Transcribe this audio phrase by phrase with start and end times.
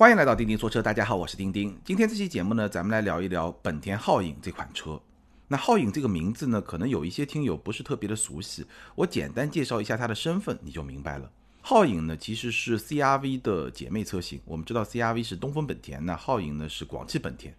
[0.00, 1.78] 欢迎来到钉钉说车，大家好，我是钉钉。
[1.84, 4.98] 今天这期节目呢，咱们来聊一聊本田皓影这款车。
[5.46, 11.30] 那皓影这个名字呢，可能有一些听友不是特别的熟悉，我简单介绍一下它的身份，你就明白了。
[11.62, 14.40] 皓影呢，其实是 CRV 的姐妹车型。
[14.46, 17.54] 我们知道 CRV 是东风本田，那皓影呢是广汽本田。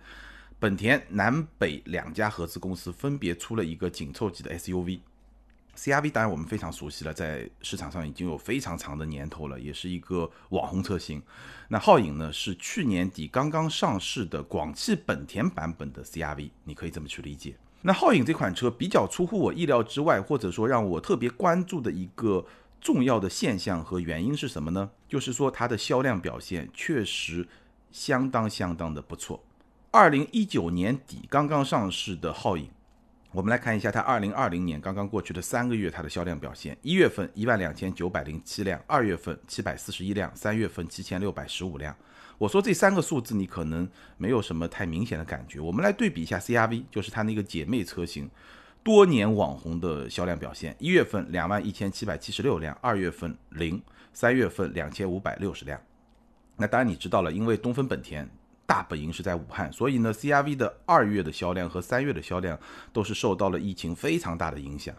[0.58, 5.00] 本田南北两家合资公司分别出了一个紧凑级的 SUV。
[5.78, 11.22] CRV 当然我们非常熟悉了，在市场上已经有非常长的年头了，也是一个网红车型。
[11.70, 17.56] 那皓影呢，是去年底刚刚上市的广汽本田版本的 CRV，你可以这么去理解。
[17.82, 22.46] 那皓影这款车比较出乎我意料之外，或者说让我特别关注的一个
[22.80, 24.92] 重要的现象和原因是什么呢？
[25.08, 27.48] 就是说它的销量表现确实
[27.92, 29.44] 相当相当的不错。
[29.90, 32.70] 二零一九年底刚刚上市的皓影。
[33.34, 41.96] 我们来看一下它二零二零年刚刚过去的三个月它的销量表现：一月份一万两千九百零七辆，二月份七百四十一辆，三月份七千六百十五辆。
[42.38, 45.62] 我说这三个数字你可能没有什么太明显的感觉。
[45.62, 48.30] 我们来对比一下 CRV，就是它那个姐妹车型，
[48.84, 55.80] 多年网红的销量表现：一月份两万一千七百七十六辆，二月份零，三月份两千五百六十辆。
[56.58, 58.30] 那当然你知道了，因为东风本田。
[58.72, 62.58] 大本营是在武汉，所以呢，CRV 的二月的销量和三月的销量
[62.94, 64.96] 都是受到了疫情非常大的影响。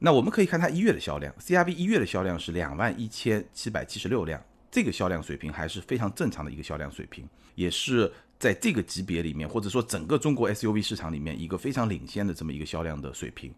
[0.00, 4.38] 那我们可以看它一月的销量，CRV 一月的销量是两万一千七百七十六辆，
[4.70, 13.50] 这个销量水平还是非常正常的一个销量水平，也是在这个级别里面，或者说整个中国 SUV 市场里面一个非常领先的这么一个销量的水平。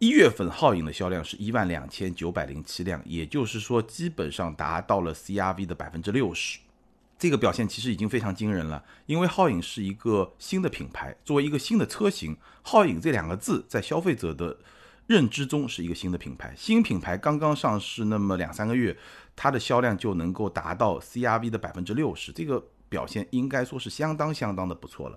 [0.00, 6.58] 一月份皓影的销量是一万两千九百零七辆，也就是说基本上达到了 CRV 的百分之六十。
[7.22, 14.58] 这个表现其实已经非常惊人了，因为皓影是一个新的品牌，作为一个新的车型，皓影这两个字在消费者的
[15.06, 16.52] 认知中是一个新的品牌。
[16.56, 18.96] 新品牌刚刚上市那么两三个月，
[19.36, 25.16] 它的销量就能够达到 CRV 的百分之六十，这个表现应该说是相当相当的不错了。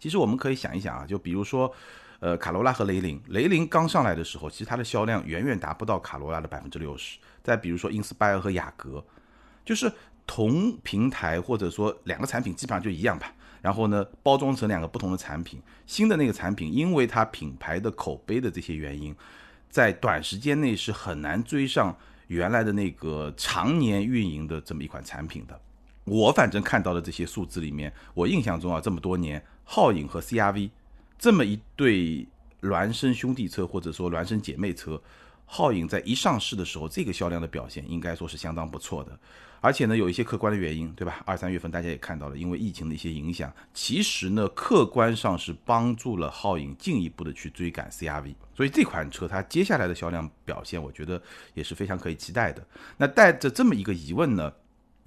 [0.00, 1.72] 其实我们可以想一想啊，就比如说，
[2.18, 7.16] 呃，卡罗拉和雷凌，雷凌刚上来的时候，其实它的销量远远达不到卡罗拉的百分之六十。
[7.44, 9.06] 再比如说 Inspire 和雅阁，
[9.64, 9.92] 就是。
[10.26, 13.32] 同平台或者说两个产品基本上就一样吧，
[13.62, 19.14] 然后呢包装成两个不同的产品，新的那个产品因为它品牌的口碑的这些原因，
[19.70, 25.60] 在短时间内是很难追上原来的那个常年运营的这么一款产品的。
[26.04, 30.70] 我反正看到的这些数字里面，我印象中啊这么多年，皓影和 CRV
[31.18, 32.26] 这么一对
[32.62, 35.00] 孪生兄弟车或者说孪生姐妹车。
[35.48, 39.16] 皓影在一上市的时候，这个销量的表现应该说是相当不错的，
[39.60, 41.22] 而且呢，有一些客观的原因，对吧？
[41.24, 51.20] 二三月份大家也看到了，因为疫情的一些影响，其实呢，客观上是帮助了皓影进一步的去追赶 CRV，所以这款车它接下来的销量表现，我觉得
[51.54, 52.64] 也是非常可以期待的。
[52.96, 54.52] 那带着这么一个疑问呢？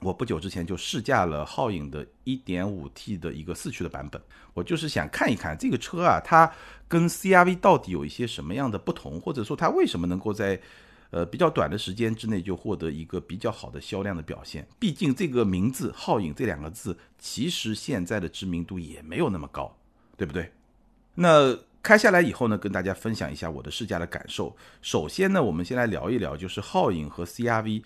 [0.02, 4.22] 我不久之前就试驾了皓影的 1.5T 的一个四驱的版本，
[4.54, 6.50] 我就是想看一看这个车啊，它
[6.88, 10.58] 跟 CRV 到底有一些什么样的不同，或者说它为什么能够在
[11.12, 14.68] 呃比较短的时间之内就获得一个比较好的销量的表现。
[14.78, 19.78] 毕竟这个名字“皓影”这两个字，其实现在的知名度也没有那么高，
[20.18, 20.52] 对不对？
[21.16, 24.56] 那开下来以后呢，跟大家分享一下我的试驾的感受。
[24.82, 27.84] 首先呢，我们先来聊一聊，就是皓影和 CRV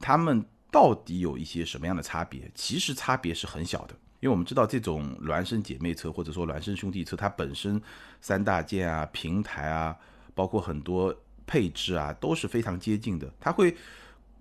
[0.00, 0.44] 他们。
[0.70, 2.42] 到底有一些什么样的差别？
[2.54, 7.80] 其实差别是很小的，因为我们知道这种孪生姐妹车或者说孪生兄弟车，它本身
[8.20, 9.96] 三大件啊、平台啊，
[10.34, 13.32] 包括很多配置啊，都是非常接近的。
[13.40, 13.74] 它会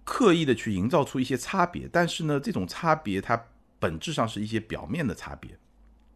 [0.03, 3.41] 刻意的去营造出一些差别，但是呢，这种差别它
[3.79, 5.57] 本质上是一些表面的差别，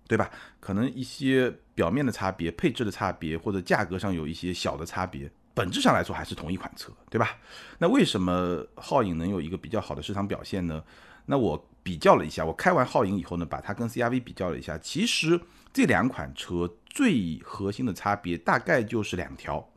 [0.08, 0.30] 对吧？
[0.60, 5.32] 可能一些表面的差别、配置的差别或者价格上有一些小的差别。
[5.54, 7.38] 本质上来说还是同一款车，对吧？
[7.78, 10.84] 那为什么皓影能有一个比较好的市场表现呢？
[11.26, 15.40] 那我比较了一下，我开完皓影以后呢，把它跟 CRV 比较了一下，其实
[15.74, 19.68] 这两款车最核心的差别大概就是两条。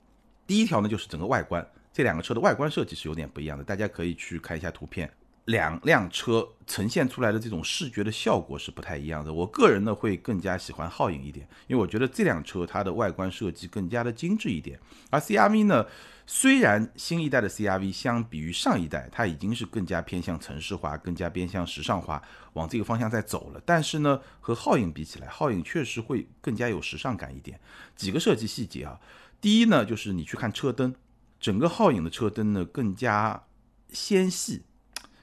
[0.46, 5.10] 第一条呢，就是整个外观，这两个车的外观设计是有点不一样的，大家可以去看一下图片。
[5.46, 9.30] 两辆车呈现出来的这种视觉的效果是不太一样的。
[9.30, 14.80] 我个人呢会更加喜欢皓影一点，因为我觉得这辆车它的外观设计更加的精致一点。
[15.10, 15.84] 而 CRV 呢，
[16.26, 22.22] 虽然新一代的 CRV 相比于上一代，它已经是更加偏向城市化、更加偏向时尚化，
[22.54, 23.60] 往这个方向在走了。
[23.66, 27.60] 但是呢，和皓影比起来，皓影确实会更加有时尚感一点。
[27.94, 28.98] 几个设计细节啊，
[29.44, 30.94] 第一呢，就是你去看车灯，
[31.38, 33.44] 整个皓影的车灯呢更加
[33.90, 34.62] 纤细。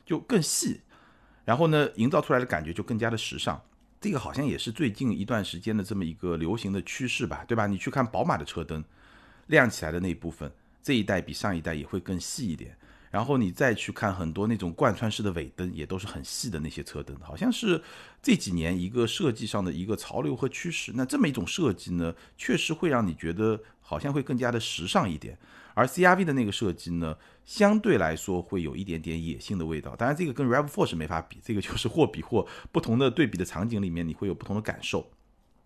[0.06, 0.82] 就更细，
[1.44, 3.60] 然后呢，营造出来的感觉就更加的时尚。
[4.00, 7.66] 这个好像也是最近一段时间的这么一个流行的趋势吧，对吧？
[7.66, 8.86] 你去看宝马的车灯，
[9.48, 10.52] 亮起来的那一部分，
[10.84, 12.78] 这一代比上一代也会更细一点。
[13.12, 17.80] 然后你再去看很多那种贯穿式的尾灯，也都是很细的那些车灯，好像是
[18.24, 20.94] 这几年一个设计上的一个潮流和趋势。
[20.96, 25.38] 那这么一种设计呢，确实会让你觉得好像会更加的时尚一点。
[25.74, 27.16] 而 CRV 的那个设计呢，
[27.46, 29.96] 相对来说会有一点点野性的味道。
[29.96, 35.10] 当然，这个跟 Rav4 是没法比，这个就是 货比货，不同的对比的场景里面，你会有不同的感受。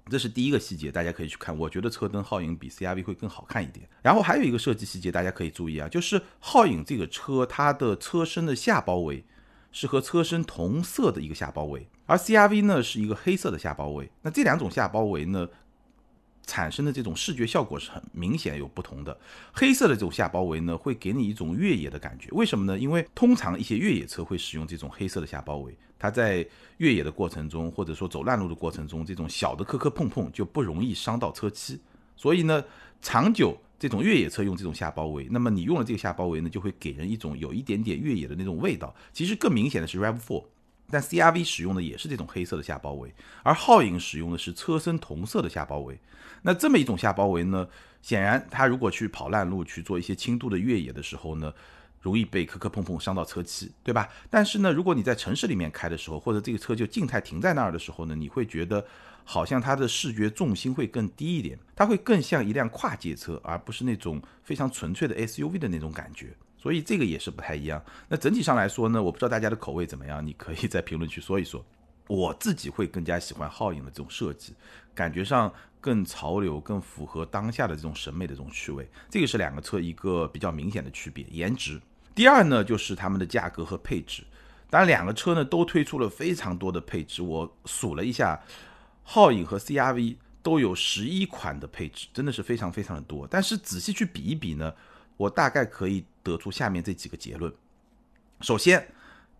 [0.09, 1.57] 这是第一个细节，大家可以去看。
[1.57, 3.87] 我觉得车灯皓影比 CRV 会更好看一点。
[4.01, 9.23] 然后还有一个设计细节，大家可以注意啊，就是皓影这个车它的车身的下包围
[9.71, 14.11] 是和车身同色的一个下包围，而 CRV 呢是一个黑色的下包围。
[14.21, 15.47] 那这两种下包围呢？
[16.47, 19.17] 产生的这种视觉效果是很明显有不同的。
[19.51, 22.29] 黑色的这种下包围呢，会给你一种越野的感觉。
[22.33, 22.77] 为什么呢？
[22.77, 25.75] 因为通常一些越野车会使用这种黑色的下包围，
[26.05, 26.47] 它在
[26.77, 31.79] 越野的过程中，或者说走烂路的过程中，这种小的磕磕碰碰就不容易伤到车漆。
[32.15, 32.63] 所以呢，
[33.01, 38.93] 长久这种越野车用这种下包围，那么你用了这个下包围呢，就会给人一种有一点点越野的那种味道。
[39.11, 40.43] 其实更明显的是 Rav4。
[40.87, 43.11] 但 CRV 使用的也是这种黑色的下包围，
[43.41, 45.99] 而皓影使用的是车身同色的下包围。
[46.43, 47.67] 那这么一种下包围呢，
[48.03, 51.51] 显然它如果去跑烂路去做一些轻度的越野的时候呢，
[52.05, 54.07] 容易被磕磕碰碰伤到车漆，对吧？
[54.29, 58.85] 但是呢，如果你在城市里面开的时候，或者这个车就静态停在那儿的时候呢，你会觉得
[59.23, 66.31] 好像它的视觉重心会更低一点，它会更像一辆跨界车，而不是那种非常纯粹的 SUV 的那种感觉。
[66.55, 67.83] 所以这个也是不太一样。
[68.07, 71.65] 那整体上来说呢，我不知道大家的口味怎么样，你可以在评论区说一说。
[72.07, 74.53] 我自己会更加喜欢皓影的这种设计，
[74.93, 78.87] 感觉上更潮流，更符合当下的这种审美的这种趣味。
[79.09, 81.81] 这个是两个车一个比较明显的区别，颜值。
[82.15, 84.23] 第二呢，就是它们的价格和配置。
[84.69, 88.41] 当然，两个车呢都推出了非常多的配置，我数了一下，
[89.05, 93.27] 皓影和 CRV 都有十一款的配置，真的是非常非常的多。
[93.29, 94.73] 但是仔细去比一比呢？
[95.17, 97.53] 我大概可以得出下面这几个结论。
[98.41, 98.85] 首先，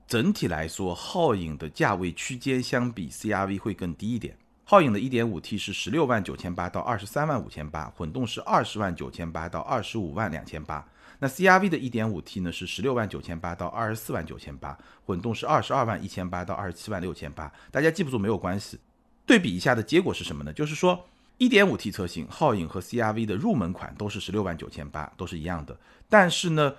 [0.07, 4.38] 整体来说，皓影的价位区间相比 CRV 会更低一点。
[4.67, 10.83] 皓影的 1.5T 是十六万九千八到二十三万五千八，混动是二十万九千八到二十五万两千八。
[11.19, 17.51] 那 CRV 的 1.5T 呢是十六万九千八到二十四万九千八，混动是二十二万一千八到二十七万六千八。
[17.69, 18.79] 大家记不住没有关系，
[19.25, 20.51] 对比一下的结果是什么呢？
[20.51, 21.06] 就是说。
[21.38, 25.77] 1.5T 车型，皓影和 CRV 的入门款都是十六万九千八，都是一样的。
[26.07, 26.73] 但是呢，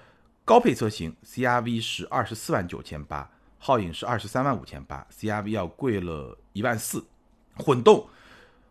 [0.46, 3.30] 高配车型 CRV 是二十四万九千八，
[3.60, 7.04] 皓影是二十三万五千八，CRV 要贵了一万四。
[7.58, 8.08] 混动，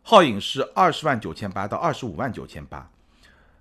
[0.03, 2.91] 皓影是二十万九千八到二十五万九千八，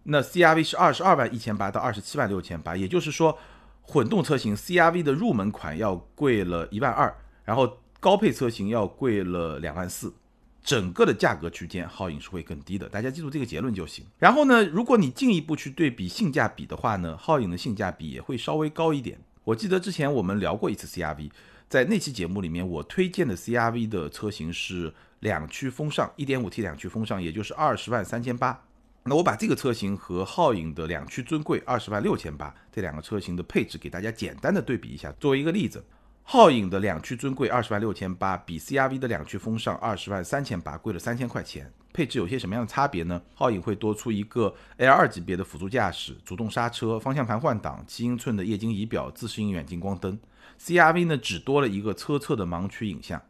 [0.05, 2.76] 那 CRV 是二十二万一千八到二十七万六千八。
[2.76, 3.38] 也就是说，
[3.82, 10.15] 混动车型 CRV 的入门款要贵了一万二，然后高配车型要贵了两万四。
[10.62, 14.03] 整个的价格区间，皓影是会更低的，大家记住这个结论就行。
[14.19, 19.19] 然后呢，如果你进一步去对比性价比的话呢，皓影的性价比也会稍微高一点。
[19.44, 21.31] 我记得之前我们聊过一次 CRV，
[21.69, 24.94] 在那期节目里面，我推荐的 CRV 的车型是
[25.25, 28.62] 两驱风尚，1.5T 两驱风尚，也就是二十万三千八。
[29.05, 35.82] 那我把这个车型和皓影的两驱尊贵二十万六千八这两个车型的配置给大家简单的对比一下，作为一个例子。
[36.26, 41.73] 皓影的两驱尊贵二十万六千八，比 CRV 的两驱风尚二十万三千八贵了三千块钱。
[41.94, 43.23] 配置有些什么样的差别呢？
[43.35, 50.19] 皓影会多出一个 L2 级别的辅助驾驶、主动刹车、方向盘换挡、七英寸的液晶仪表、自适应远近光灯。
[50.61, 53.23] CRV 呢只多了一个车侧的盲区影像，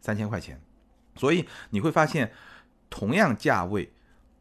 [0.00, 0.60] 三千块钱。
[1.16, 2.32] 所以你会发现，
[2.90, 3.92] 同样价位，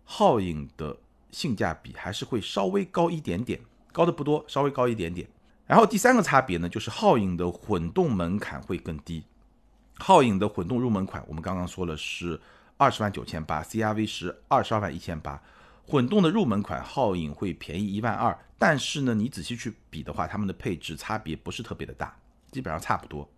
[0.08, 0.98] 皓影的
[1.32, 3.60] 性价比还是会稍微高一点点，
[3.92, 5.28] 高的不多，稍微高一点点。
[5.66, 9.24] 然后第三个差别呢，就是皓影的混动门槛会更低。
[9.98, 12.40] 皓影的混动入门款，我们刚刚说了是
[12.78, 15.42] 二十万九千八，CRV 是二十二万一千八。
[15.86, 22.16] 混动的入门款，皓影会便宜一万二，但是呢，你仔细去比的话，它们的配置差别不是特别的大，
[22.52, 23.30] 基本上差不多。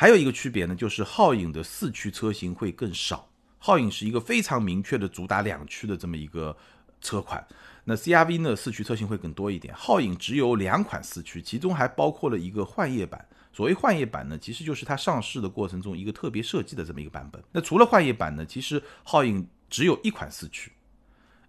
[0.00, 3.28] 还有一个区别呢，就是皓影的四驱车型会更少。
[3.60, 6.56] 皓影是一个非常明确的主打两驱的这么一个
[7.02, 7.46] 车款。
[7.84, 8.56] 那 CRV 呢？
[8.56, 9.74] 四驱车型会更多一点。
[9.74, 13.28] 皓影只有两款四驱，其中还包括了一个幻夜版。
[13.52, 17.44] 所谓幻夜版呢，其实就是它上市的过程中一个特别设计的这么一个版本。
[17.52, 20.72] 那除了幻夜版呢，其实皓影只有一款四驱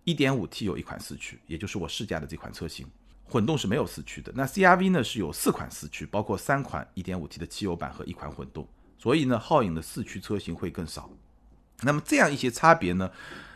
[0.04, 2.86] ，1.5T 有一款四驱，也就是我试驾的这款车型。
[3.32, 4.30] 混动是没有四驱的。
[4.36, 8.68] 那 CRV 呢是有四款四驱，包括三款 1.5T 的汽油版和一款混动。
[8.98, 11.10] 所以呢，皓影的四驱车型会更少。
[11.84, 13.10] 那么这样一些差别呢？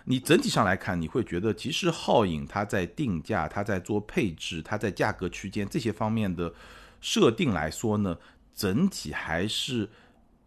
[0.05, 6.53] 你整体上来看，你会觉得其实皓影它在定价、它在做配置、它在价格区间这些方面的
[7.01, 8.17] 设定来说呢，
[8.55, 9.89] 整体还是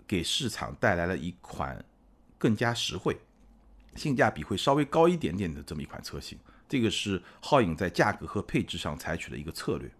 [0.06, 1.84] 给市场带来了一款
[2.38, 3.20] 更加实惠、
[3.94, 6.38] 性价比会稍微高一点点的这么一款车型。
[6.68, 9.90] 这个是皓影在价格和配置上采取的一个策略。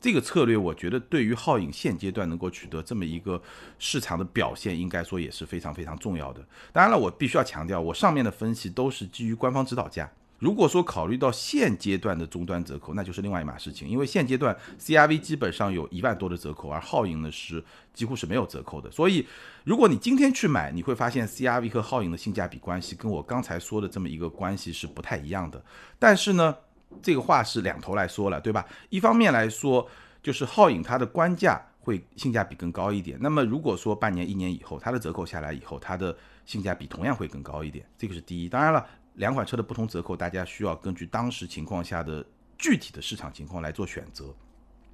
[0.00, 3.40] 这个策略，我觉得对于皓影现阶段能够取得这么一个
[3.78, 6.44] 市场的表现，应该说也是非常非常重要的。
[6.72, 10.10] 当然了，我必须要强调，我上面的分析都是基于官方指导价。
[10.42, 13.88] 如果说考虑到现阶段的终端折扣，那就是另外一码事情。
[13.88, 17.62] 因为现阶段 CRV 基本上有一万多的折扣，而皓影呢是
[17.94, 18.90] 几乎是没有折扣的。
[18.90, 19.24] 所以，
[19.62, 25.64] 如果你今天去买，你会发现 CRV 和皓影的性价比关系跟我刚才说的这么一个关系是不太一样的。
[25.96, 26.56] 但是呢，
[27.00, 28.66] 这个话是两头来说了，对吧？
[28.90, 29.88] 一方面来说，
[30.24, 33.16] 就是皓影它的官价会性价比更高一点。
[33.20, 38.48] 那么如果说半年、一年以后，它的折扣下来以后，它的性价比同样会更高一点，这个是第一。
[38.48, 38.84] 当然了。
[39.14, 42.24] 两款车的不同折扣，大家需要根据当时情况下的
[42.56, 44.34] 具体的市场情况来做选择。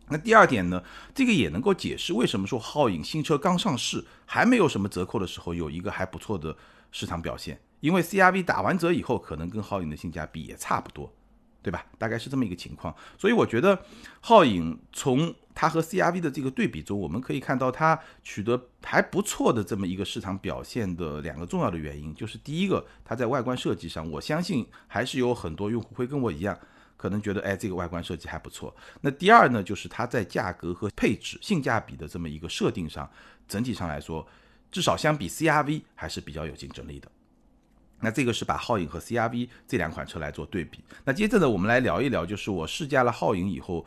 [0.08, 0.82] 那第二点呢，
[1.14, 6.56] 这个也能够解释为什么说皓影新车刚上市还没有什么折扣的时候，有一个还不错的
[6.90, 11.12] 市场表现，因为 CRV 打完折以后，可能跟皓影的性价比也差不多。
[11.62, 11.84] 对吧？
[11.98, 13.78] 大概是这么一个情况，所以我觉得
[14.22, 26.58] 皓影从它和 CRV 的这个对比中，我们可以看到它取得还不错的这么一个市场表现的两个重要的原因，就是第一个，它在外观设计上，我相信还是有很多用户会跟我一样，
[26.96, 28.74] 可能觉得哎这个外观设计还不错。
[29.00, 33.10] 那第二呢，就是它在价格和配置、性价比的这么一个设定上，
[33.48, 34.26] 整体上来说，
[34.70, 37.10] 至少相比 CRV 还是比较有竞争力的。
[38.00, 40.80] 那这个是把皓影和 CRV 这两款车来做对比。
[41.04, 43.84] 那接着呢，我们来聊一聊，就是我试驾了皓影以后，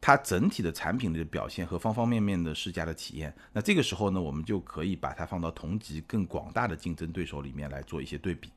[0.00, 3.34] 它整体的产品的表现和方方面面的试驾的体验。
[3.52, 8.50] 那这个时候呢，我们就可以把它放到同级更广大的竞争对手里面来做一些对比。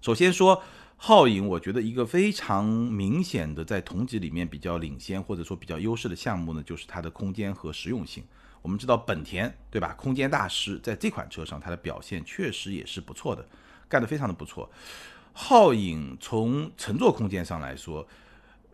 [0.00, 0.62] 首先说
[1.00, 8.22] 皓影，我觉得一个非常明显的在同级里面比较领先或者说比较优势的项目呢，就是它的空间和实用性。
[8.62, 13.44] 我们知道本田对吧，空间大师在这款车上它的表现确实也是不错的。
[13.88, 14.70] 干得非常的不错，
[15.34, 18.06] 皓影从乘坐空间上来说，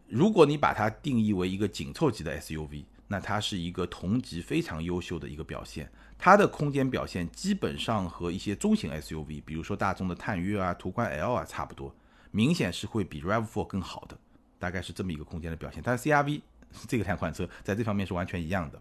[0.08, 5.90] 如果你把它定义为一个紧凑级的 SUV，那它是一个同级非常优秀的一个表现。
[6.18, 11.94] 它的空间表现基本上和一些中型 SUV，比如说大众的探岳啊、途观 L 啊差不多，
[12.30, 14.18] 明显是会比 RAV4 更好的，
[14.58, 15.82] 大概是这么一个空间的表现。
[15.84, 16.40] 但是 CRV
[16.88, 18.80] 这个两款车在这方面是完全一样的。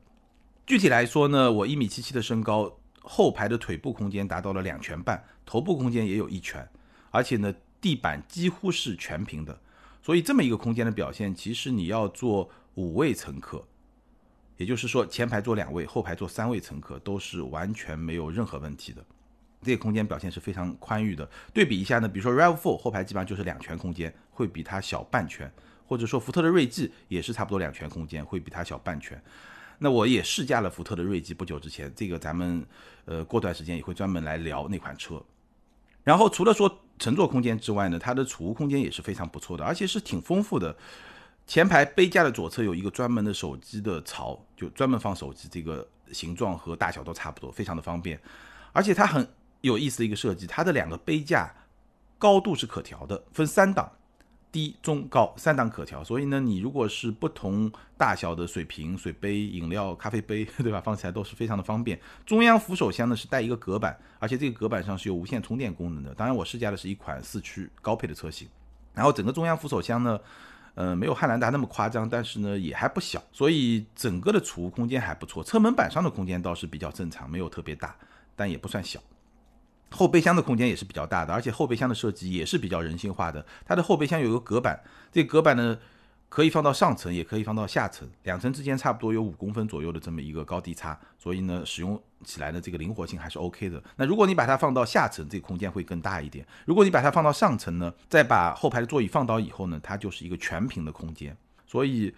[0.66, 2.80] 具体来说呢，我一米七七的身高。
[3.04, 6.68] 后排的腿部空间达到了两拳半，头部空间也有一拳，
[7.12, 9.60] 而且呢，地板几乎是全平的，
[10.02, 13.64] 所以这么一个空间的表现，其实你要坐五位乘客，
[14.58, 19.06] 也就是说前排坐两位，后排坐三位乘客都是完全没有任何问题的，
[19.62, 21.30] 这个空间表现是非常宽裕的。
[21.54, 25.52] 对比一下呢，比如说 Rav4 后排基本上就是两拳空间，会比它小半拳，
[25.86, 29.22] 或者说福特的锐际也是差不多两拳空间，会比它小半拳。
[29.84, 32.66] 那我也试驾了福特的锐际，不久之前，这个咱们
[33.04, 35.22] 呃过段时间也会专门来聊那款车。
[36.06, 40.74] 然后除了说乘坐空间之外呢，它的储物空间也是非常不错的，而且是挺丰富的。
[41.46, 48.18] 前排杯架的左侧有一个专门的手机的槽，就专门放手机，这个形状和大小都差不多，非常的方便。
[48.72, 49.28] 而且它很
[49.60, 51.54] 有意思的一个设计，它的两个杯架
[52.18, 53.92] 高度是可调的，分三档。
[54.54, 60.80] 低、中、高三档可调，所以呢，你如果是不同大小的水瓶、水杯、饮料、咖啡杯， 对吧？
[60.80, 62.00] 放起来都是非常的方便。
[62.24, 66.14] 中央扶手箱呢是带一个隔板，而且这个隔板上是有无线充电功能的。
[66.14, 68.48] 当然，我试驾的是一款四驱高配的车型。
[68.94, 70.20] 然后整个中央扶手箱呢，
[70.76, 75.44] 呃，没有汉兰达那么夸张，但是呢也还不小，所以整个的储物空间还不错。
[75.44, 77.96] 车门板上的空间倒是比较正常，没有特别大，
[78.36, 79.02] 但也不算小。
[79.94, 83.46] 后备箱的空间也是比较大的，而且后备箱的设计也是比较人性化的。
[83.64, 84.82] 它的后备箱有一个隔板，
[85.12, 85.78] 这个隔板呢
[86.30, 93.82] 可以放到上层，也可以放到下层，两层之间差不多有五公分左右的这么一个高低差，所以呢使用起来呢这个灵活性还是 OK 的。
[93.96, 102.14] 那如果你把它放到下层，这个空间会更大一点；如果你把它放到上层呢，再把后排的座椅放倒以后呢，它就是一个全平的空间，所以。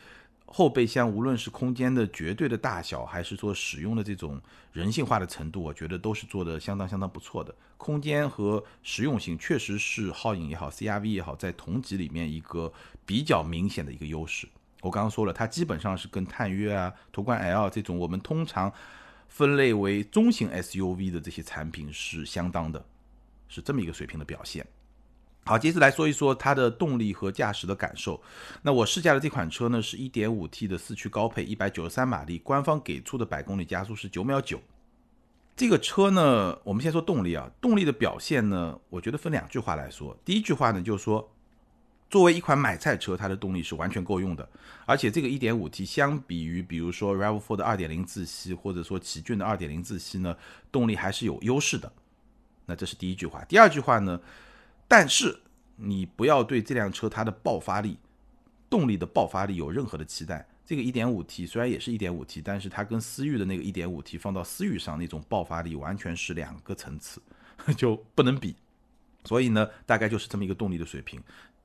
[0.58, 7.54] 后备箱无论是空间的绝对的大小，还是说使用的这种人性化的程度，我觉得都是做的相当相当不错的。
[7.76, 12.72] 空间和实用性确实是皓影也好，CRV 也好，在同级里面一个
[13.06, 14.48] 比较明显的一个优势。
[14.80, 18.72] 我刚刚说了，它基本上是跟探岳啊、途观 L 这种我们通常
[19.28, 22.86] 分类为中型 SUV 的这些产品是相当的，
[23.50, 24.66] 是这么一个水平的表现。
[25.48, 28.20] 好，接着来说一说它的动力和驾驶的感受。
[28.64, 34.58] 那我试驾的这款车呢，是 1.5T 的四驱高配，193马力，官方给出的百公里加速是9秒9。
[35.56, 40.18] 这个车呢，我们先说动力啊，动力的表现呢，我觉得分两句话来说。
[40.26, 41.32] 第一句话呢，就是说，
[42.10, 44.50] 作为一款买菜车，它的动力是完全够用的，
[44.88, 50.36] 而且这个 1.5T 相比于比如说 RAV4 的2.0自吸，或者说奇骏的2.0自吸呢，
[50.72, 51.92] 动力还是有优势的。
[52.66, 53.46] 那这是第一句话。
[53.46, 54.20] 第二句话呢？
[54.88, 55.42] 但是
[55.76, 57.98] 你不要对这辆车它的爆发力、
[58.70, 60.48] 动力的爆发力有任何的期待。
[60.66, 67.22] 这个 1.5T 虽然也是 1.5T，但是它跟思域的那个 1.5T 放到思域上那种爆发力完全是两个层次，
[67.78, 68.56] 就不能比。
[69.24, 71.22] 所以呢，大概就是这么一个动力的水平，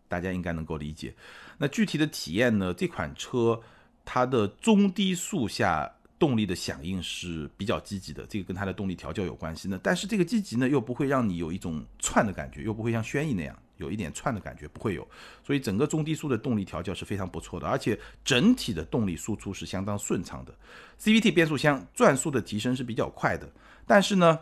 [0.09, 1.15] 大家应该能够理解。
[1.59, 3.61] 那具体的体验呢，这款车
[4.05, 5.97] 它的中低速下。
[6.21, 9.81] 动力的响应是比较积极的，这个跟它的动力调教有关系呢。
[9.83, 15.05] 但是这个积极呢，又不会让你有一种窜的感觉，又不会像轩逸那样有一点窜的感觉，不会有。
[15.43, 20.55] 所以整个中低速的动力调教是非常不错的，而且整体的动力输出是相当顺畅的。
[21.01, 23.51] CVT 变速箱转速的提升是比较快的，
[23.87, 24.39] 但是呢，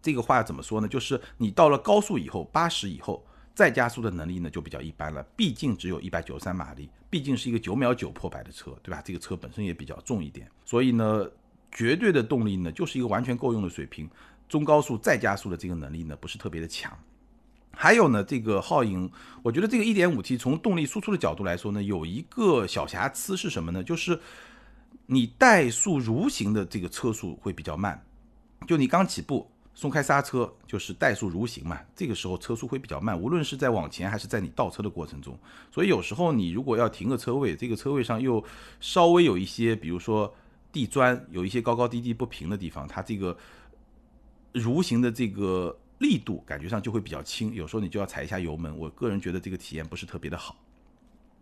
[0.00, 0.86] 这个话怎么说呢？
[0.86, 3.26] 就是你到了高速以后，八十以后。
[3.52, 9.02] 再加速的能力呢就比较一般了，毕竟只有一百九十三马力，毕竟是一个九秒九破百的车，对吧？
[9.04, 11.28] 这个车本身也比较重一点，所以呢，
[11.72, 14.08] 绝对的动力呢就是一个完全够用的水平。
[14.48, 16.96] 中高速再加速的这个能力呢不是特别的强。
[17.72, 19.10] 还有呢，这个皓影，
[19.42, 23.82] 我觉得这个一点五 T 从动力输出的角度来说呢，有一个小瑕疵是什么呢？
[23.82, 24.18] 就是
[25.06, 28.00] 你怠速蠕行的这个车速会比较慢，
[28.66, 29.50] 就你刚起步。
[29.72, 35.38] 松开刹车就是怠速蠕行嘛，这个时候车速会比较慢，无论是在往前还是在你倒车的过程中。
[35.70, 38.44] 所以有时候你如果要停个车位，这个车位上又
[38.80, 40.34] 稍微有一些，比如说
[40.70, 43.34] 地砖，有一些高高低低不平的地方，它这个
[44.52, 48.76] 蠕行的这个力度感觉上就会比较轻，有时候你就要踩一下油门。
[48.76, 50.56] 我个人觉得这个体验不是特别的好。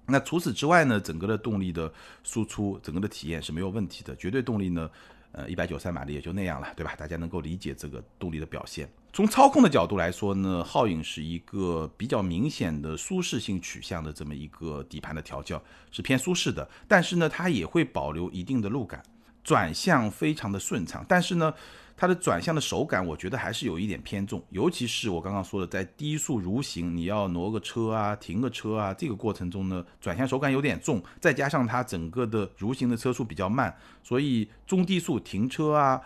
[0.06, 1.92] 那除此之外呢，整个的动力的
[2.22, 4.88] 输出，整个的体验是没有问题的，绝对动力呢。
[5.32, 6.94] 呃，一百九十三马力也就那样了，对吧？
[6.96, 8.88] 大家能够理解这个动力的表现。
[9.12, 16.68] 从操控的角度来说呢，皓影是一个比较明显的舒适性取向的这么一个底盘的调教，是偏舒适的。
[16.86, 19.02] 但是呢，它也会保留一定的路感，
[19.42, 21.04] 转向非常的顺畅。
[21.08, 21.52] 但是呢，
[22.00, 36.00] 它的转向的手感，我觉得还是有一点偏重，尤其是我刚刚说的，在低速蠕行，你要挪个车啊、停个车啊，这个过程中呢，转向手感有点重，再加上它整个的蠕行的车速比较慢，所以中低速停车啊，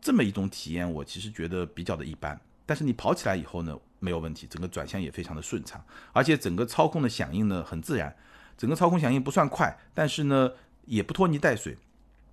[0.00, 2.40] 这么一种体验，我其实觉得比较的一般。
[2.64, 8.14] 但是你跑起来以后呢，没有问题，整个转向也非常的顺畅，而且整个操控的响应呢很自然，
[8.56, 10.52] 整个操控响应不算快，但是呢
[10.84, 11.76] 也不拖泥带水。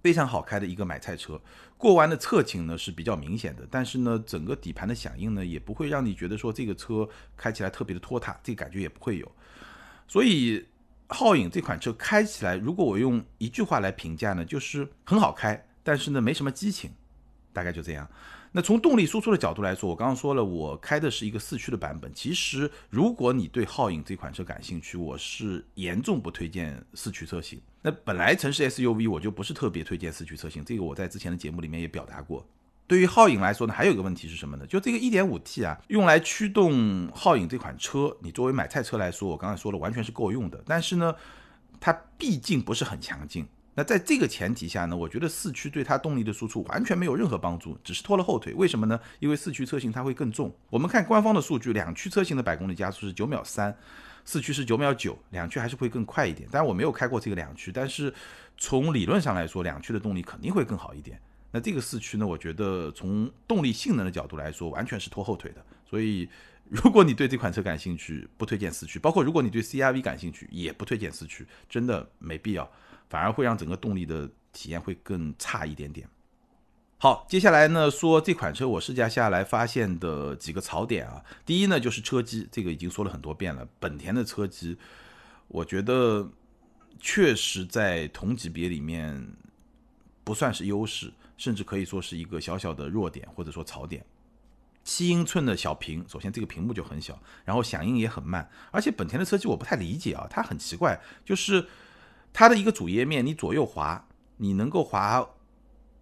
[0.04, 1.40] 非常好开的一个买菜车，
[1.78, 9.32] 过弯的侧倾呢是比较明显的，但是呢，整个底盘的响应呢也不会让你觉得说这个车开起来特别的拖沓，这个感觉也不会有。
[10.06, 10.66] 所以，
[11.08, 16.92] 皓影这款车开起来，如果我用一句话来评价呢，就是很好开，但是呢没什么激情，
[17.54, 18.06] 大概就这样。
[18.56, 22.14] 那从动力输出的角度来说，我刚刚说了，我开的是一个四驱的版本。
[22.14, 27.60] 其实，如果你对皓影这款车感兴趣，我是严重不推荐四驱车型。
[27.82, 32.48] 那本来城市 SUV 我就不是特别推荐四驱车型，这个我在之前的节目里面也表达过。
[32.86, 34.68] 对于皓影来说呢，还有一个问题是什么呢？
[34.68, 40.62] 就这个 1.5T 啊，用来驱动皓影这款车，你作为买菜车来说，我刚才说了，完全是够用的。
[40.66, 41.16] 但是呢，
[41.80, 43.48] 它毕竟不是很强劲。
[43.76, 48.54] 那在这个前提下呢，我觉得四驱对它动力的输出完全没有任何帮助，只是拖了后腿。
[48.54, 49.00] 为什么呢？
[49.20, 50.54] 因为四驱车型它会更重。
[50.70, 53.76] 我们看官方的数据，两驱车型的百公里加速是九秒三，
[54.24, 56.48] 四驱是九秒九，两驱还是会更快一点。
[56.52, 58.14] 当然我没有开过这个两驱，但是
[58.58, 61.20] 从理论上来说，两驱的动力肯定会更好一点。
[61.50, 65.66] 那这个四驱呢，我觉得从动力性能的角度来说，完全是拖后腿的。
[65.90, 66.30] 所以
[66.70, 72.70] 如果你对这款车感兴趣，不推荐四驱；包括如果你对 CRV 感兴趣，也不推荐四驱，真的没必要。
[73.10, 76.08] 反而会让整个动力的体验会更差一点点。
[76.98, 81.22] 好，接下来呢说这款车我试驾下来发现的几个槽点啊。
[81.46, 83.68] 第一呢就是车机，这个已经说了很多遍了。
[83.78, 84.78] 本田的车机，
[85.50, 86.32] 我觉得
[87.00, 89.28] 确实在同级别里面
[90.24, 94.06] 不算是优势，甚至可以说是一个小小的弱点或者说槽点。
[94.86, 101.68] 七英寸的小屏，首先这个屏幕就很小，然后响应也很慢，而且本田的车机我不太理解啊，它很奇怪，就是。
[102.34, 105.26] 它的一个主页面，你左右滑，你能够滑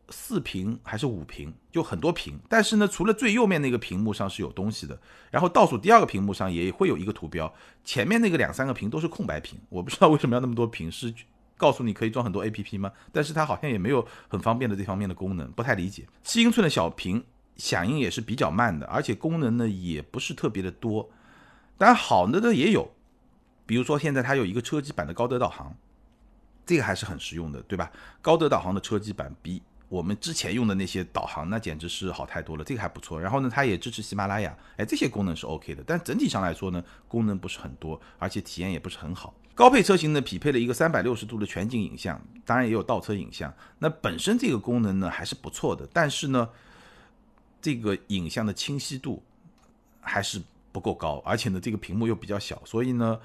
[0.09, 2.39] 四屏还是五屏，就很多屏。
[2.49, 9.59] 但是呢，除了最右面那个屏幕上是有东西的，然后倒数第二个屏幕上也会有一个图标，前面那个两三个屏都是空白屏。
[9.69, 11.13] 我不知道为什么要那么多屏，是
[11.57, 12.91] 告诉你可以装很多 APP 吗？
[13.11, 16.07] 但是它好像也没有很方便的这方面的功能，不太理解。
[16.23, 17.23] 七英寸的小屏，
[17.55, 21.09] 响应也是比较慢的，而且功能呢也不是特别的多。
[21.77, 22.91] 当然好的呢也有，
[23.65, 25.75] 比如说现在它有一个车机版的高德导航。
[26.65, 27.91] 这个还是很实用的，对吧？
[28.21, 33.19] 高德导航的车机版比我们之前用的那些导航那简直是好太多了，这个还不错。
[33.19, 35.83] 然后呢，它也支持喜马拉雅，哎，这些功能是 OK 的。
[35.85, 39.33] 但整体上来说呢，功能不是很多，而且体验也不是很好。
[39.53, 43.53] 高配车型呢，匹配了一个三百六十度的全景影像，当然也有倒车影像。
[43.79, 46.47] 那本身这个功能呢还是不错的，但是呢，
[47.61, 49.21] 这个影像的清晰度
[49.99, 53.19] 还是不够高，而且呢，这个屏幕又比较小，所以呢。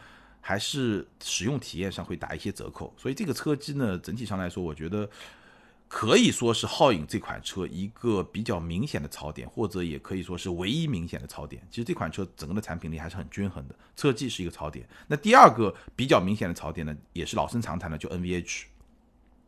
[0.46, 2.94] 还是使用体验上会打一些折扣。
[2.96, 5.10] 所以这个车机呢，整体上来说，我觉得
[5.88, 11.60] 可以说是皓影这款车一个比较明显的槽点，或者也可以说是唯一明显的槽点。
[11.68, 14.88] 其实这款车整个的产品力还是很均衡的，车技是一个槽点。
[15.08, 18.66] 那第二个比较明显的槽点呢，也是老生常谈的，就 NVH。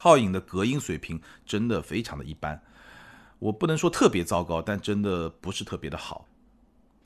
[0.00, 2.60] 皓影的隔音水平真的非常的一般，
[3.38, 6.26] 我不能说特别糟糕，但真的不是特别的好。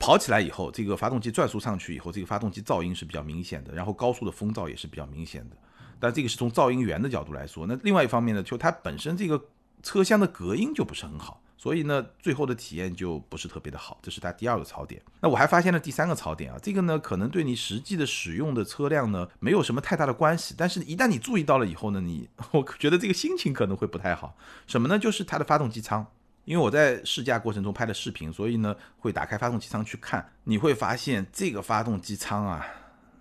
[0.03, 5.55] 跑起来以后，这个发动机转速上去以后，这个发动机噪音是比较明显的，然后高速的风噪也是比较明显的。
[5.97, 9.41] 但这个是从噪音源的角度来说，那另外一方面呢，就它本身这个
[9.81, 11.41] 车厢的隔音就不是很好。
[11.57, 15.01] 所以呢，最后的体验就不是特别的好，这是它第二个槽点。
[15.21, 24.35] 那我还发现了第三个槽点啊，这个呢可能对你实际的使用的车辆呢没有什么太大的关系，但是一旦你注意到了以后呢，你 我觉得这个心情可能会不太好。
[24.67, 24.99] 什么呢？
[24.99, 26.05] 就是它的发动机舱，
[26.45, 32.65] 因为我在试驾过程中拍的视频，所以呢会打开发动机舱去看，你会发现这个发动机舱啊，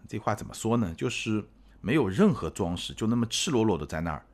[0.09, 0.93] 这话怎么说呢？
[0.97, 1.45] 就是
[1.81, 4.25] 没有任何装饰，就那么赤裸裸的在那儿。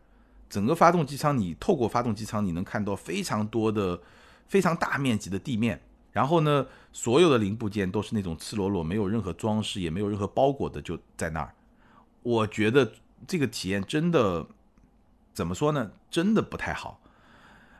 [0.48, 4.00] 整个发动机舱，你透过发动机舱，你能看到非常多的、
[4.46, 5.80] 非常大面积的地面。
[6.10, 11.54] 然后呢，所有的零部件都是那种赤裸裸，没有任何装饰，也没有任何包裹的，就在那儿。
[12.22, 12.90] 我觉得
[13.26, 14.46] 这个体验真的
[15.34, 15.90] 怎么说呢？
[16.10, 16.98] 真的不太好。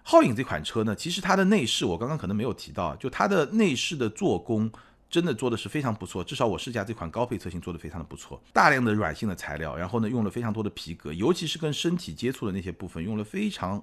[0.09, 4.71] 皓影这款车呢，其实它的内饰我刚刚可能没有提到，就它的内饰的做工。
[5.11, 13.83] 真的做的是非常不错，至少我试驾这款高配车型做的非常的不错，大量的软性的材料，然后呢用了非常多的皮革，尤其是跟身体接触的那些部分用了非常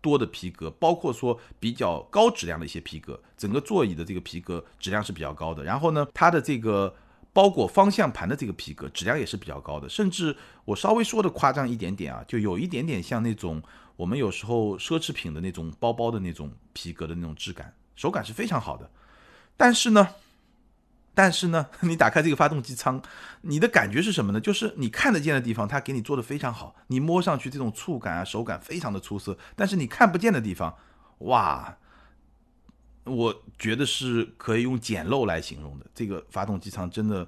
[0.00, 5.62] 多的皮革，包括说比较高质量的一些皮革，整个座椅的这个皮革质量是比较高的。
[5.62, 6.94] 然后呢，它的这个
[7.32, 13.62] 包裹方向盘的这个皮革质量也是比较高的，甚至我稍微说的夸张一点点啊，就有一点点像那种
[13.96, 18.90] 我们有时候奢侈品的那种包包的那种皮革的那种质感，手感是非常好的。
[19.56, 20.08] 但是呢。
[21.14, 23.02] 但是呢， 你打开这个发动机舱，
[23.42, 24.40] 你的感觉是什么呢？
[24.40, 29.36] 就是你看得见的地方，它给你做的非常好，你摸上去这种触感啊、手感非常的出色。
[29.54, 30.74] 但是你看不见的地方，
[31.18, 31.76] 哇，
[33.04, 35.86] 我觉得是可以用简陋来形容的。
[35.94, 37.26] 这个发动机舱真的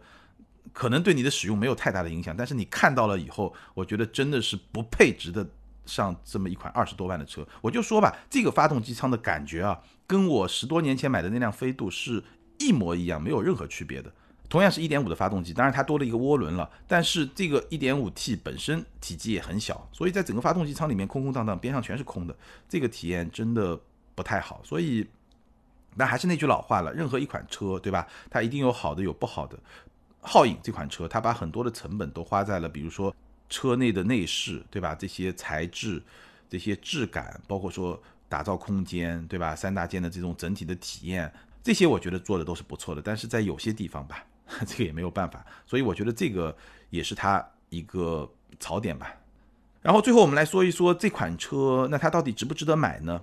[0.73, 5.47] 可能对你的使用没有太大的影响，但是你看到了以后，我觉得真的是不配值得
[5.87, 7.47] 上这么一款二十多万的车。
[7.61, 12.23] 我就说吧，这个发动机舱的感觉啊，跟我十多年前买的那辆飞度是。
[12.57, 14.11] 一模一样，没有任何区别的。
[14.49, 22.37] 同样是一点五的发动机，当然它多了一个涡轮了，但是这个一点五 T 本身体积也很小，所以在整个发动机舱里面空空荡荡，边上全是空的，
[22.69, 23.79] 这个体验真的
[24.15, 24.63] 不太好。
[24.65, 25.05] 所以，
[25.97, 28.07] 那还是那句老话了，任何一款车，对吧？
[28.31, 29.59] 它一定有好的，有不好的。
[30.23, 33.15] 皓影这款车，它把很多的成本都花在了，比如说
[33.49, 34.95] 车内的内饰，对吧？
[34.95, 36.03] 这些材质、
[36.49, 39.55] 这些质感，包括说打造空间，对吧？
[39.55, 41.33] 三大件的这种整体的体验。
[41.63, 44.25] 这些我觉得做的都是不错的，但是在有些地方吧，
[44.67, 46.55] 这个也没有办法，所以我觉得这个
[46.91, 49.15] 也是它一个槽点吧。
[49.83, 53.21] 然后最后我们来说一说这款车，那它到底值不值得买呢？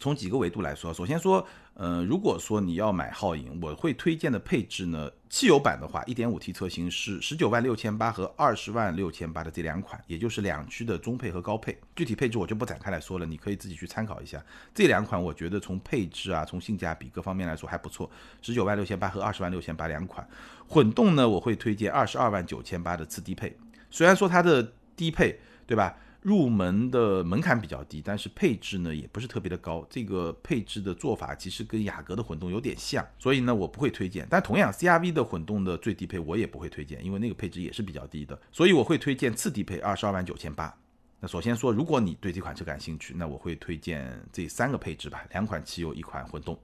[0.00, 1.46] 从几个维度来说，首先说，
[1.80, 11.74] 呃，如果说你要买皓影，我会推荐的配置呢，汽油版的话，1.5T 车型是十九万六千八和二十万六千八的这两款，也就是两驱的中配和高配。
[11.96, 14.44] 具体配置我就不展开来说了，你可以自己去参考一下。
[14.74, 18.10] 这两款我觉得从配置啊，从性价比各方面来说还不错。
[18.42, 20.28] 十九万六千八和二十万六千八两款
[20.68, 23.56] 混动呢，我会推荐二十二万九千八的次低配。
[23.90, 25.96] 虽然说它的低配，对吧？
[26.22, 29.86] 入门的门槛比较低，但是配置呢也不是特别的高。
[29.88, 34.26] 这个配置的做法其实跟雅阁的混动有点像，所以呢我不会推荐。
[34.28, 38.38] 但同样，CRV 的混动的最低配我也不会推荐，因为那个配置也是比较低的。
[38.52, 40.74] 所以我会推荐次低配二十二万九千八。
[41.20, 46.58] 那首先说，如果你对这款车感兴趣，那我会推荐这三个配置吧，两款汽油，一款混动。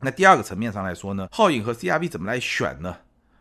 [0.00, 2.96] 那第二个层面上来说呢，皓影和 CRV 怎么来选呢？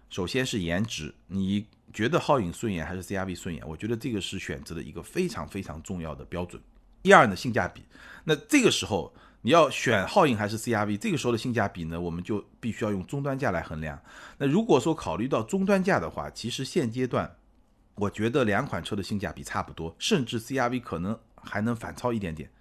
[0.10, 1.66] 首先是颜值，你。
[1.94, 3.66] 觉得皓影顺眼还是 CRV 顺眼？
[3.66, 6.62] 我觉得这个是选择的一个非常非常重要的标准。
[7.02, 7.82] 第二呢，性价比。
[8.26, 9.14] 那这个时候
[9.44, 10.98] 你要选皓影还是 CRV？
[10.98, 13.98] 这个时候的性价比呢，我们就必须要用终端价来衡量。
[14.38, 17.34] 那如果说考虑到终端价的话，其实现阶段
[17.94, 22.52] 我觉得两款车的性价比差不多，甚至 CRV 可能还能反超一点点。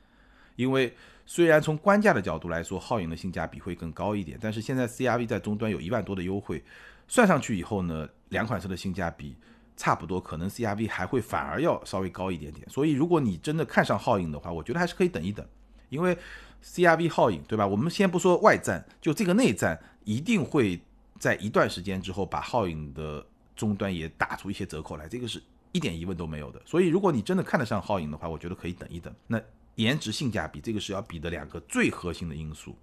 [0.54, 0.94] 因为
[1.26, 6.62] 虽然从官价的角度来说，皓影的性价比会更高一点，但是现在 CRV 在终端有一万多的优惠。
[7.06, 9.36] 算上去以后呢，两款车的性价比
[9.76, 12.68] 差不多，可能 CRV 还会反而要稍微高一点点。
[12.68, 15.46] 所以如果你真的看上皓影的话，我觉得还是可以等一等，
[15.90, 16.16] 因为
[16.62, 17.66] CRV 皓影对吧？
[17.66, 20.80] 我们先不说外战，就这个内战一定会
[21.18, 26.62] 在一段时间之后把皓影的终端也打出一些折扣来，这个是一点疑问都没有的。
[26.64, 29.14] 所以如果你真的看得上皓影的话，我觉得可以等一等。
[29.26, 29.38] 那
[29.76, 32.76] 颜值性价比这个是要比的两个最核心的因素。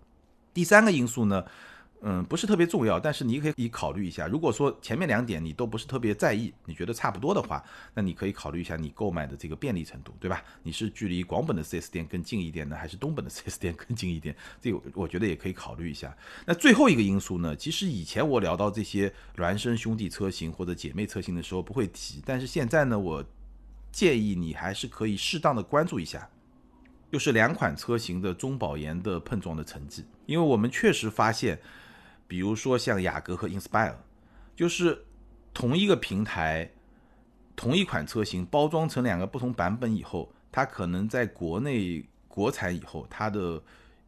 [0.54, 1.46] 第三个因素呢？
[2.04, 4.26] 嗯，不是特别重要，但是你可以考虑一下。
[4.26, 10.44] 如果说前面两点你都不是特别在意，你觉得差不多的话，那你可以考虑一下你购买的这个便利程度，对吧？
[10.64, 14.36] 你是距离广本的 4S 店更近一点呢，还是东本的 4S 店更近一点？
[14.60, 16.12] 这个我觉得也可以考虑一下。
[16.44, 23.24] 那最后一个因素呢，其实以前我聊到这些孪生兄弟车型或者姐妹车型的时候不会提，但是现在呢，我
[23.92, 26.28] 建议你还是可以适当的关注一下，
[27.12, 31.60] 就是两款车型的中保研的碰撞的成绩，因为我们确实发现。
[32.28, 33.94] 比如说像雅阁和 Inspire，
[34.56, 35.04] 就是
[35.54, 36.72] 同一个平台、
[37.58, 43.62] 同一款车型包装成两个不同版本以后，它可能在国内国产以后，它的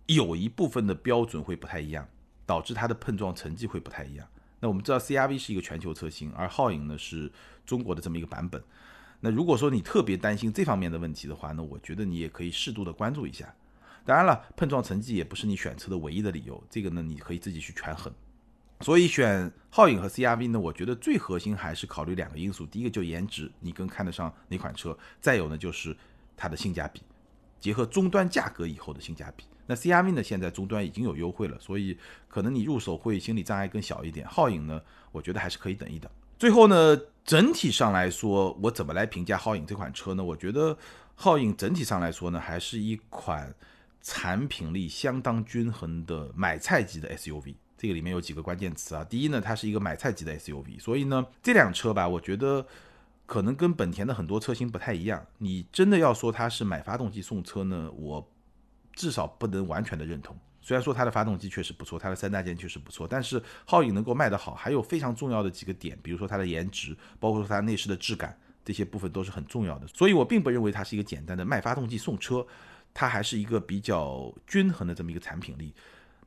[0.05, 2.07] 有一部分的标准会不太一样，
[2.45, 4.25] 导致它的碰撞成绩会不太一样。
[4.61, 7.29] 那我们知道 CRV 是一个全球车型，而皓影呢是
[7.65, 8.63] 中国的这么一个版本。
[9.25, 13.55] 那如果说你特别担心这方面的问题的话，那我觉得你也可以适度的关注一下。
[14.03, 18.13] 当然了，碰撞成绩也不是你选车的唯一的理由，这个呢，你可以自己去权衡。
[18.81, 25.95] 所以选皓影和 CRV 呢，我觉得最核心还是考虑两个因素，第一个就颜值，你更看得上哪款车；再有呢就是
[26.35, 27.01] 它的性价比，
[27.61, 29.45] 结合终端价格以后的性价比。
[29.65, 34.27] 那 CRV 呢，现在终端已经有优惠了，所以可能你入手会心理障碍更小一点。
[34.27, 34.81] 皓影呢，
[35.13, 36.11] 我觉得还是可以等一等。
[36.37, 40.23] 最后呢，整体上来说，我怎么来评价皓影这款车呢？
[40.23, 40.77] 我觉得
[41.17, 43.53] 皓影整体上来说呢，还是一款。
[44.05, 49.01] 产品力相当均衡的买菜级的 SUV，这个里面有几个关键词啊。
[49.05, 52.67] 第一呢，它是一个买菜级的 SUV，所以呢，这辆车吧，我觉得
[53.25, 55.25] 可能跟本田的很多车型不太一样。
[55.37, 58.29] 你真的要说它是买发动机送车呢，我
[58.91, 60.37] 至少不能完全的认同。
[60.63, 69.85] 虽然说它的发动机确实不错，它的三大件确实不错，但是皓影能够卖得好，还有非常重要的几个点，比如说它的颜值，包括说它内饰的质感，这些部分都是很重要的。
[69.87, 72.43] 所以我并不认为它是一个简单的卖发动机送车。
[72.95, 75.73] 它还是一个比较均衡的这么一个产品力，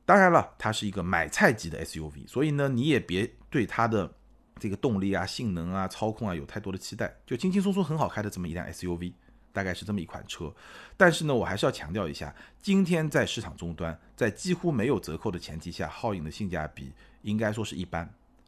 [0.03, 4.13] 当然了，它是一个买菜级的 SUV，所以呢，你也别对它的
[4.59, 9.13] 这个动力啊、性能啊、操控啊有太多的期待，就轻轻松松很好开的这么一辆 SUV，
[9.57, 10.53] 大概是这么一款车。
[10.95, 16.93] 但是呢，我还是要强调一下，今天在市场终端，在几乎没有折扣的前提下，皓影的性价比
[17.23, 18.07] 应该说是一般。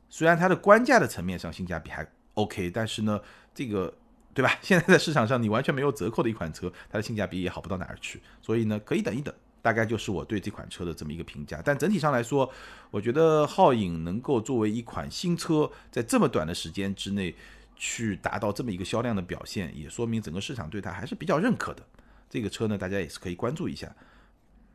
[0.09, 3.19] 虽然它的官价的层面上性价比还 OK，但是呢，
[3.55, 3.91] 这个。
[4.31, 4.55] 对吧？
[4.61, 8.21] 现在在市场上，你完全没有折扣的一款车，它的性价比也好不到哪儿去。
[8.41, 11.61] 所以呢，可以等一等，大概就是我对这款车的这么一个评价。
[11.65, 12.49] 但整体上来说，
[12.91, 17.35] 我觉得皓影能够作为一款新车，在这么短的时间之内
[17.79, 21.83] 去达到这么一个销量的表现，也说明整个市场对它还是比较认可的。
[22.29, 23.91] 这个车呢，大家也是可以关注一下。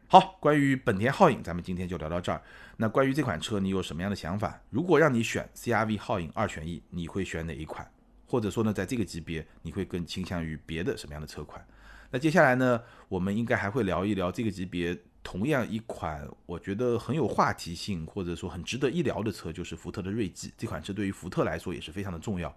[0.09, 2.43] 好，关于本田皓影，咱们今天就聊到这儿。
[2.77, 4.61] 那关于这款车，你有什么样的想法？
[4.71, 7.88] 如果让你选 CRV、皓影二选一，你会选哪一款？
[8.27, 11.64] 或者说呢，在这个级别，你会更倾向于别的什么样的车款？
[12.11, 20.53] 那接下来呢，我们应该还会聊一聊这个级别同样一款我觉得很有话题性，或者说很值得一聊的车，就是福特的锐际。
[20.57, 22.55] 这款车对于福特来说也是非常的重要。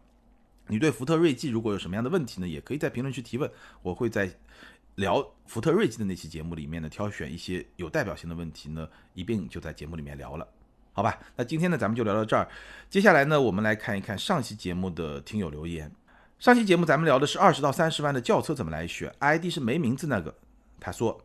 [0.68, 3.50] 你对福特锐际如果有什么样的问题呢，也可以在评论区提问，
[3.82, 4.30] 我会在
[4.96, 10.48] 聊福特锐际的那期节目里面呢，挑选一些有代表性的问题呢，一并就在节目里面聊了。
[10.94, 12.48] 好吧，那今天呢，咱们就聊到这儿。
[12.90, 15.92] 接下来呢，我们来看一看上期节目的听友留言。
[16.40, 20.36] 上期节目咱们聊的是二十到三十万的轿车怎么来选，ID 是没名字那个。
[20.80, 21.24] 他说，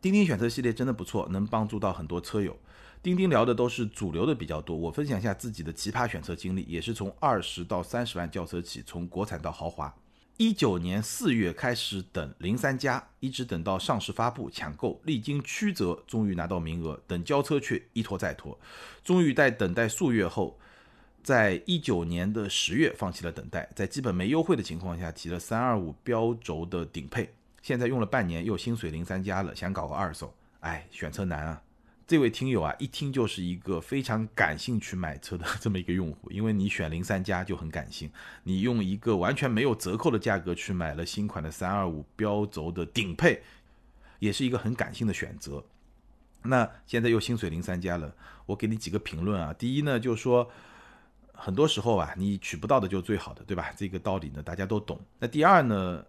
[0.00, 2.56] 钉钉选车系列真的不错，能帮助到很多车友。
[3.02, 9.94] 钉钉聊的都是主流的比较多，我分享一下自己的奇葩选车经历，也是从二十到三十万轿车起，从国产到豪华。
[10.36, 16.98] 一九年四月开始等零三加，一直等到上市发布抢购，历经曲折，终于拿到名额。
[17.06, 18.58] 等交车却一拖再拖，
[19.04, 20.58] 终于在等待数月后，
[21.22, 31.62] 在一九年的十月放弃了等待，在基本没优惠的情况下提了三二五标轴的顶配，现在用了半年又心水零三加了，想搞个二手，哎，选车难啊。
[32.06, 38.10] 这位听友啊，一听就是一个非常感兴趣买车的这么一个用户，因为你选零三加就很感性，
[38.42, 43.40] 你用一个完全没有折扣的价格去买了新款的三二五标轴的顶配，
[44.18, 45.64] 也是一个很感性的选择。
[46.42, 48.12] 那现在又心水零三加了，
[48.46, 49.54] 我给你几个评论啊。
[49.54, 50.50] 第一呢，就是说
[51.32, 53.72] 很多时候啊，你取不到的就是最好的，对吧？
[53.76, 54.98] 这个道理呢，大家都懂。
[55.20, 56.04] 那第二呢？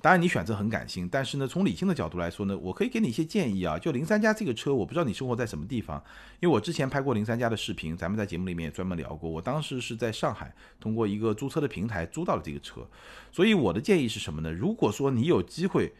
[0.00, 3.78] 当然，你选择很感性，但是呢，从理性的角度来说呢，我可以给你一些建议啊。
[3.78, 6.02] 就零三加这个车，我不知道你生活在什么地方，
[6.40, 9.30] 因为我之前拍过零三加的视频，咱们在节目里面也专门聊过。
[9.30, 12.84] 我当时是在上海，通过一个租车的平台租到了这个车，
[13.30, 14.50] 所以我的建议是什么呢？
[14.50, 15.92] 如果说你有机会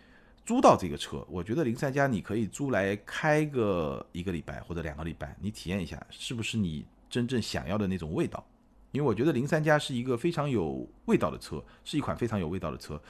[0.44, 8.44] 租到这个车，我觉得零三加你可以租来开个一个礼拜或者两个礼拜，你体验一下是不是你真正想要的那种味道。
[8.90, 13.00] 因为我觉得零三加是一个非常有味道的车，是一款非常有味道的车。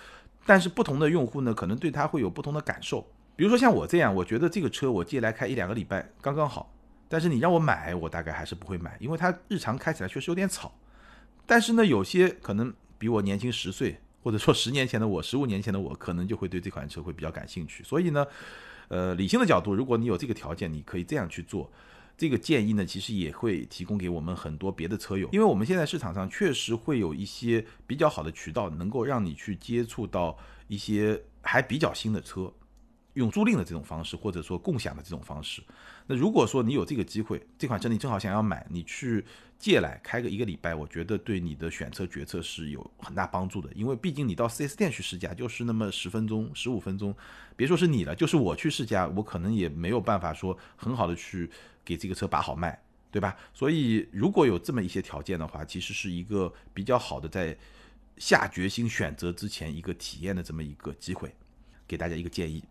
[0.44, 3.06] 但是不同的用户呢，可能对它会有不同的感受。
[3.36, 6.72] 比如说像我这样，我觉得这个车我借来开一两个礼拜刚刚好。
[7.08, 10.72] 但是你让我买，我大概还是不会买，因为它日常开起来确实有点吵。
[11.44, 17.84] 但是呢，有些可能比我年轻十岁，或者说十年前的我、十五年前的我，可能就会对这款车会比较感兴趣。
[17.84, 18.26] 所以呢，
[18.88, 21.70] 呃，理性的角度，如果你有这个条件，你可以这样去做。
[22.22, 32.52] 这个建议呢，其实也会提供给我们很多别的车友，因为我们现在市场上确实会有一些比较好的渠道，能够让你去接触到一些还比较新的车。
[33.14, 35.60] 用租赁的这种方式，或者说共享的这种方式，
[36.06, 39.24] 那如果说你有这个机会，这款车你正好想要买，你去
[39.58, 43.70] 借来开个一个礼拜，我觉得对你的选车决策是有很大帮助的。
[43.74, 47.14] 因为毕竟你到 4S 店去试驾就是那么十分钟、十五分钟，
[47.54, 51.48] 别说是你了，就是我去试驾，我可能也没有办法说很好的去
[51.84, 52.76] 给这个车把好脉，
[53.12, 53.36] 对吧？
[53.54, 57.56] 所以如果有这么一些条件的话，其实是一个比较好的在
[58.16, 61.32] 下决心选择之前一个体验的这么一个机会，
[61.86, 62.64] 给大家一个建议。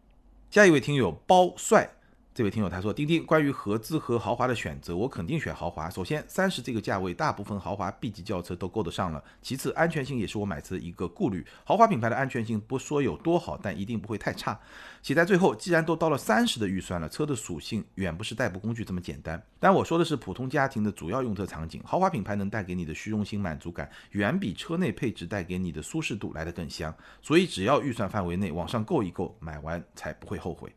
[0.50, 1.89] 下一位听友包帅。
[2.34, 5.89] 这位听友他说：“丁丁，关于合资和豪华的选择，我肯定选豪华。
[5.89, 9.22] 首先，三十这个价位，大部分豪华 B 级轿车都够得上了。
[9.41, 11.46] 其次，安全性也是我买车的一个顾虑。
[11.65, 14.58] 豪华品牌的安全性不说有多好，但一定不会太差。
[15.04, 19.44] 写在最后，既然都到了三十的预算了，车的属性远不是代步工具这么简单。
[19.60, 26.96] 但我说的是普通家庭的主要用车场景，豪华品牌能带给你的虚荣心满足感，远比车内配置带给你的舒适度来得更香。
[27.22, 30.74] 所以，只要预算范围内往上够一够，买完才不会后悔。”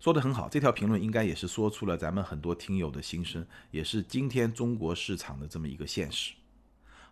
[0.00, 6.32] 说的很好，这条评论应该也是说出了咱们很多听友的心声，也是今天中国市场的这么一个现实。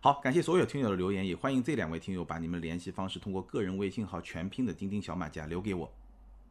[0.01, 5.93] 好，感谢所有听友的留言，也欢迎这两位听友把你们联系方式通过个人微信号全拼的钉钉小马甲留给我。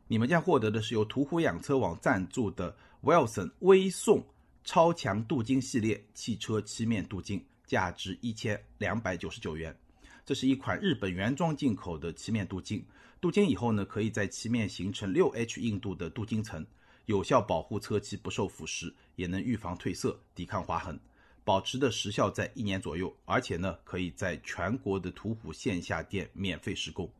[0.06, 4.24] 你们将获得的是由途虎养车网赞助的 Wilson 微送
[4.62, 9.76] 超强镀金系列汽车漆面镀金，价值一千两百九十九元。
[10.24, 12.84] 这是一款日本原装进口的漆面镀金。
[13.20, 16.64] 镀金以后呢，可以在漆面形成六 H 硬度的镀金层，
[17.06, 20.98] 有效保护车漆不受腐蚀，也能预防褪色、抵抗划痕，
[21.44, 23.12] 保持的时效在一年左右。
[23.24, 27.10] 而且呢，可以在全国的途虎线下店免费施工。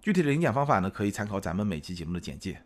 [0.00, 2.62] 具体的领奖方法呢，可以参考咱们每期节目的简介。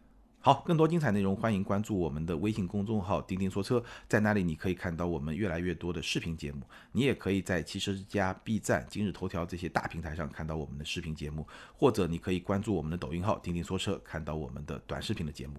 [0.47, 6.63] 好，更多精彩内容，欢迎关注我们的微信公众号“钉钉说车”，在那里你可以看到我们越来越多的视频节目。
[6.93, 15.55] 你也可以在汽车之家、B 站、今日头条这些大平台上看到我们的视频节目，或者你可以关注我们的抖音号“钉钉说车”，看到我们的短视频的节目。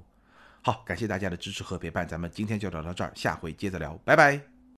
[0.61, 4.56] 好，感谢大家的支持和陪伴，咱们今天就聊到这儿，下回接着聊，拜拜。